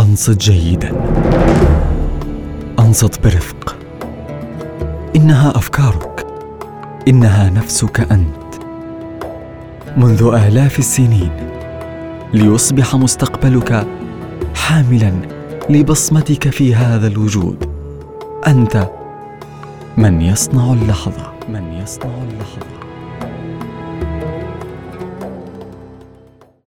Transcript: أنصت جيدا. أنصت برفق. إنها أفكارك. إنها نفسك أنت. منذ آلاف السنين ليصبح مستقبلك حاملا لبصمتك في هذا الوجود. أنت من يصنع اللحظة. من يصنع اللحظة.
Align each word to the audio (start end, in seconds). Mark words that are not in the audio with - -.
أنصت 0.00 0.38
جيدا. 0.50 0.92
أنصت 2.78 3.24
برفق. 3.24 3.76
إنها 5.16 5.50
أفكارك. 5.50 6.26
إنها 7.08 7.50
نفسك 7.50 8.00
أنت. 8.00 8.54
منذ 9.96 10.22
آلاف 10.22 10.78
السنين 10.78 11.30
ليصبح 12.34 12.94
مستقبلك 12.94 13.86
حاملا 14.54 15.12
لبصمتك 15.70 16.50
في 16.50 16.74
هذا 16.74 17.06
الوجود. 17.06 17.70
أنت 18.46 18.88
من 19.96 20.20
يصنع 20.20 20.72
اللحظة. 20.72 21.32
من 21.48 21.72
يصنع 21.82 22.14
اللحظة. 22.30 22.89